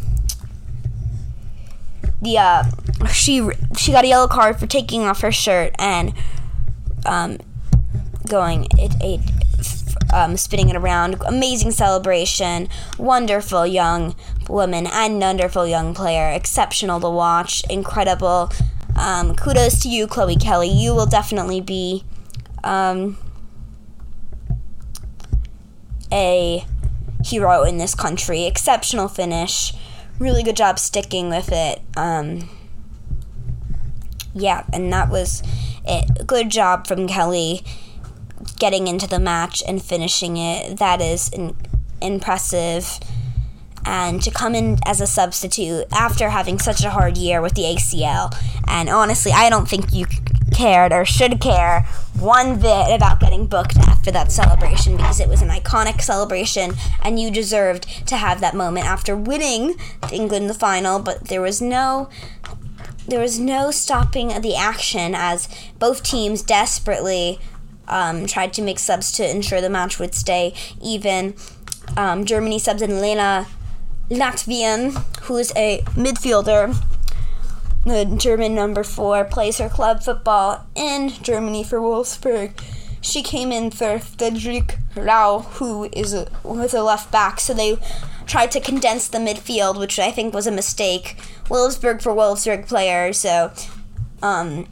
the 2.22 2.38
uh, 2.38 2.64
she 3.12 3.48
she 3.78 3.92
got 3.92 4.06
a 4.06 4.08
yellow 4.08 4.28
card 4.28 4.60
for 4.60 4.68
taking 4.68 5.04
off 5.04 5.22
her 5.22 5.32
shirt 5.32 5.74
and 5.80 6.14
um, 7.06 7.38
going 8.28 8.68
it, 8.78 8.94
it 9.02 9.22
um, 10.14 10.38
spinning 10.38 10.70
it 10.70 10.76
around. 10.76 11.22
Amazing 11.26 11.72
celebration. 11.72 12.70
Wonderful 12.98 13.66
young 13.66 14.16
woman 14.50 14.88
and 14.88 15.20
wonderful 15.20 15.66
young 15.66 15.94
player. 15.94 16.30
Exceptional 16.30 17.00
to 17.00 17.10
watch. 17.10 17.64
Incredible. 17.70 18.52
Um, 18.96 19.36
kudos 19.36 19.82
to 19.84 19.90
you, 19.90 20.06
Chloe 20.08 20.36
Kelly. 20.36 20.70
You 20.70 20.94
will 20.94 21.06
definitely 21.06 21.62
be 21.62 22.04
um, 22.64 23.18
a 26.12 26.66
hero 27.24 27.64
in 27.64 27.78
this 27.78 27.96
country. 27.96 28.44
Exceptional 28.46 29.08
finish 29.08 29.74
really 30.22 30.44
good 30.44 30.56
job 30.56 30.78
sticking 30.80 31.30
with 31.30 31.52
it. 31.52 31.82
Um, 31.98 32.48
yeah, 34.34 34.64
and 34.72 34.94
that 34.94 35.10
was 35.10 35.44
it. 35.86 36.26
Good 36.28 36.50
job 36.50 36.88
from 36.88 37.08
Kelly 37.08 37.66
getting 38.60 38.88
into 38.88 39.08
the 39.08 39.20
match 39.20 39.64
and 39.68 39.82
finishing 39.82 40.38
it. 40.38 40.78
That 40.78 41.02
is 41.02 41.30
in- 41.30 41.56
impressive. 42.02 43.00
And 43.84 44.22
to 44.22 44.30
come 44.30 44.54
in 44.54 44.78
as 44.86 45.02
a 45.02 45.08
substitute 45.08 45.86
after 45.92 46.30
having 46.30 46.60
such 46.60 46.84
a 46.84 46.92
hard 46.92 47.18
year 47.18 47.42
with 47.42 47.56
the 47.56 47.64
ACL. 47.64 48.32
And 48.68 48.90
honestly, 48.90 49.32
I 49.32 49.50
don't 49.50 49.68
think 49.68 49.92
you 49.92 50.06
cared 50.62 50.94
or 50.94 51.04
should 51.04 51.42
care 51.42 51.82
one 52.20 52.60
bit 52.60 52.94
about 52.94 53.20
getting 53.20 53.48
booked 53.48 53.78
after 53.78 54.12
that 54.12 54.32
celebration 54.32 54.96
because 54.96 55.20
it 55.20 55.28
was 55.28 55.42
an 55.42 55.50
iconic 55.50 56.00
celebration 56.02 56.72
and 57.04 57.20
you 57.20 57.32
deserved 57.32 57.84
to 58.08 58.16
have 58.16 58.40
that 58.42 58.54
moment 58.54 58.86
after 58.86 59.16
winning 59.16 59.76
England 60.14 60.48
the 60.48 60.54
final. 60.54 61.00
But 61.00 61.30
there 61.30 61.42
was 61.42 61.64
no 61.64 62.10
there 63.08 63.20
was 63.20 63.40
no 63.40 63.72
stopping 63.72 64.28
the 64.42 64.56
action 64.56 65.16
as 65.16 65.50
both 65.80 66.04
teams 66.04 66.44
desperately 66.44 67.40
um, 67.88 68.28
tried 68.28 68.54
to 68.54 68.62
make 68.62 68.78
subs 68.78 69.12
to 69.14 69.28
ensure 69.28 69.62
the 69.62 69.70
match 69.70 69.98
would 69.98 70.14
stay 70.14 70.54
even. 70.80 71.34
Um, 71.98 72.24
Germany 72.24 72.60
subs 72.60 72.84
in 72.84 73.02
Lena 73.02 73.48
Lattwein 74.12 74.94
who 75.24 75.38
is 75.38 75.52
a 75.56 75.82
midfielder 75.96 76.78
the 77.86 78.06
German 78.18 78.54
number 78.54 78.84
four 78.84 79.24
plays 79.24 79.58
her 79.58 79.70
club 79.70 80.04
football 80.04 80.68
in 80.76 81.10
Germany 81.10 81.64
for 81.64 81.80
Wolfsburg. 81.80 82.54
She 83.02 83.24
came 83.24 83.52
in 83.52 83.72
for 83.72 83.98
Friedrich 83.98 84.78
Rau, 84.96 85.40
who 85.40 85.86
is 85.92 86.14
a, 86.14 86.28
was 86.44 86.74
a 86.74 86.84
left 86.84 87.12
back. 87.12 87.40
So 87.40 87.54
they 87.54 87.78
tried 88.28 88.52
to 88.52 88.60
condense 88.60 89.08
the 89.08 89.18
midfield, 89.18 89.80
which 89.80 89.98
I 89.98 90.12
think 90.12 90.34
was 90.34 90.46
a 90.46 90.52
mistake. 90.52 91.18
Wolfsburg 91.46 92.02
for 92.02 92.14
Wolfsburg 92.14 92.68
player, 92.68 93.12
so 93.14 93.52
um, 94.22 94.68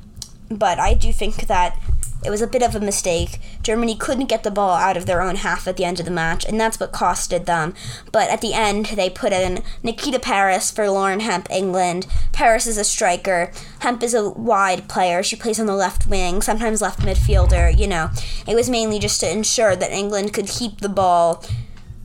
but 0.49 0.79
I 0.79 0.93
do 0.93 1.11
think 1.11 1.47
that 1.47 1.77
it 2.23 2.29
was 2.29 2.41
a 2.41 2.47
bit 2.47 2.61
of 2.61 2.75
a 2.75 2.79
mistake. 2.79 3.39
Germany 3.63 3.95
couldn't 3.95 4.27
get 4.27 4.43
the 4.43 4.51
ball 4.51 4.75
out 4.75 4.97
of 4.97 5.05
their 5.05 5.21
own 5.21 5.37
half 5.37 5.67
at 5.67 5.77
the 5.77 5.85
end 5.85 5.99
of 5.99 6.05
the 6.05 6.11
match, 6.11 6.45
and 6.45 6.59
that's 6.59 6.79
what 6.79 6.91
costed 6.91 7.45
them. 7.45 7.73
But 8.11 8.29
at 8.29 8.41
the 8.41 8.53
end, 8.53 8.87
they 8.87 9.09
put 9.09 9.31
in 9.31 9.63
Nikita 9.83 10.19
Parris 10.19 10.71
for 10.71 10.89
Lauren 10.89 11.21
Hemp, 11.21 11.47
England. 11.49 12.07
Parris 12.31 12.67
is 12.67 12.77
a 12.77 12.83
striker. 12.83 13.51
Hemp 13.79 14.03
is 14.03 14.13
a 14.13 14.29
wide 14.29 14.89
player. 14.89 15.23
She 15.23 15.35
plays 15.35 15.59
on 15.59 15.65
the 15.65 15.75
left 15.75 16.07
wing, 16.07 16.41
sometimes 16.41 16.81
left 16.81 16.99
midfielder. 16.99 17.77
You 17.77 17.87
know, 17.87 18.09
it 18.47 18.55
was 18.55 18.69
mainly 18.69 18.99
just 18.99 19.21
to 19.21 19.31
ensure 19.31 19.75
that 19.75 19.91
England 19.91 20.33
could 20.33 20.47
keep 20.47 20.81
the 20.81 20.89
ball 20.89 21.43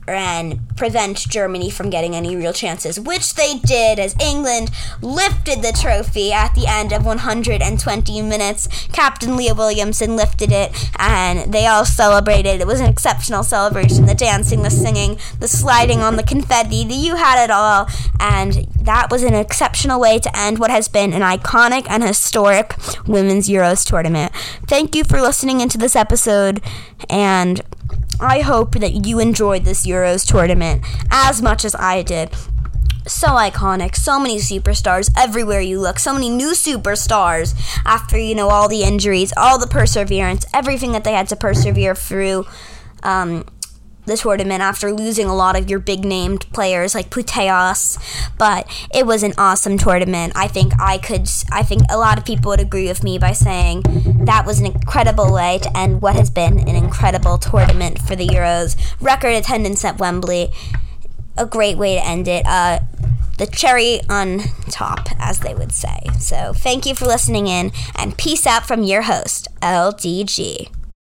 and 0.07 0.59
prevent 0.75 1.17
Germany 1.29 1.69
from 1.69 1.89
getting 1.89 2.15
any 2.15 2.35
real 2.35 2.53
chances, 2.53 2.99
which 2.99 3.35
they 3.35 3.57
did 3.57 3.99
as 3.99 4.15
England 4.19 4.71
lifted 5.01 5.61
the 5.61 5.77
trophy 5.79 6.31
at 6.31 6.53
the 6.53 6.67
end 6.67 6.91
of 6.91 7.05
120 7.05 8.21
minutes. 8.21 8.67
Captain 8.91 9.35
Leah 9.35 9.55
Williamson 9.55 10.15
lifted 10.15 10.51
it, 10.51 10.89
and 10.97 11.51
they 11.51 11.65
all 11.65 11.85
celebrated. 11.85 12.61
It 12.61 12.67
was 12.67 12.79
an 12.79 12.89
exceptional 12.89 13.43
celebration 13.43 14.05
the 14.05 14.15
dancing, 14.15 14.63
the 14.63 14.69
singing, 14.69 15.17
the 15.39 15.47
sliding 15.47 15.99
on 15.99 16.15
the 16.15 16.23
confetti. 16.23 16.75
You 16.75 17.15
had 17.15 17.43
it 17.43 17.51
all, 17.51 17.87
and 18.19 18.67
that 18.81 19.09
was 19.09 19.23
an 19.23 19.33
exceptional 19.33 19.99
way 19.99 20.19
to 20.19 20.37
end 20.37 20.59
what 20.59 20.71
has 20.71 20.87
been 20.87 21.13
an 21.13 21.21
iconic 21.21 21.85
and 21.89 22.03
historic 22.03 22.75
Women's 23.07 23.49
Euros 23.49 23.85
tournament. 23.85 24.31
Thank 24.67 24.95
you 24.95 25.03
for 25.03 25.21
listening 25.21 25.61
into 25.61 25.77
this 25.77 25.95
episode, 25.95 26.61
and 27.09 27.61
I 28.19 28.39
hope 28.41 28.73
that 28.75 29.05
you 29.05 29.19
enjoyed 29.19 29.65
this 29.65 29.85
Euros 29.85 30.25
tournament 30.25 30.83
as 31.11 31.41
much 31.41 31.65
as 31.65 31.75
I 31.75 32.01
did. 32.01 32.33
So 33.07 33.27
iconic, 33.29 33.95
so 33.95 34.19
many 34.19 34.37
superstars 34.37 35.11
everywhere 35.15 35.61
you 35.61 35.79
look, 35.79 35.99
so 35.99 36.13
many 36.13 36.29
new 36.29 36.53
superstars 36.53 37.53
after, 37.85 38.17
you 38.17 38.33
know, 38.33 38.49
all 38.49 38.67
the 38.67 38.83
injuries, 38.83 39.31
all 39.37 39.59
the 39.59 39.67
perseverance, 39.67 40.45
everything 40.53 40.91
that 40.93 41.03
they 41.03 41.11
had 41.11 41.27
to 41.29 41.35
persevere 41.35 41.93
through. 41.93 42.45
Um, 43.03 43.45
the 44.05 44.17
tournament 44.17 44.61
after 44.61 44.91
losing 44.91 45.27
a 45.27 45.35
lot 45.35 45.55
of 45.55 45.69
your 45.69 45.79
big 45.79 46.05
named 46.05 46.51
players 46.53 46.95
like 46.95 47.09
Putellas, 47.09 47.97
but 48.37 48.67
it 48.93 49.05
was 49.05 49.23
an 49.23 49.33
awesome 49.37 49.77
tournament. 49.77 50.33
I 50.35 50.47
think 50.47 50.73
I 50.79 50.97
could 50.97 51.29
I 51.51 51.63
think 51.63 51.83
a 51.89 51.97
lot 51.97 52.17
of 52.17 52.25
people 52.25 52.49
would 52.49 52.59
agree 52.59 52.87
with 52.87 53.03
me 53.03 53.17
by 53.17 53.33
saying 53.33 53.83
that 54.25 54.45
was 54.45 54.59
an 54.59 54.65
incredible 54.65 55.33
way 55.33 55.59
to 55.61 55.77
end 55.77 56.01
what 56.01 56.15
has 56.15 56.29
been 56.29 56.59
an 56.59 56.75
incredible 56.75 57.37
tournament 57.37 57.99
for 57.99 58.15
the 58.15 58.27
Euros. 58.27 58.75
Record 59.01 59.33
attendance 59.33 59.83
at 59.83 59.99
Wembley. 59.99 60.51
A 61.37 61.45
great 61.45 61.77
way 61.77 61.95
to 61.95 62.05
end 62.05 62.27
it. 62.29 62.45
Uh, 62.45 62.79
the 63.37 63.45
cherry 63.45 63.99
on 64.09 64.39
top, 64.69 65.09
as 65.19 65.39
they 65.39 65.53
would 65.53 65.71
say. 65.71 65.99
So, 66.19 66.53
thank 66.53 66.85
you 66.85 66.95
for 66.95 67.05
listening 67.05 67.47
in, 67.47 67.71
and 67.95 68.17
peace 68.17 68.47
out 68.47 68.65
from 68.65 68.83
your 68.83 69.03
host, 69.03 69.47
LDG. 69.61 70.69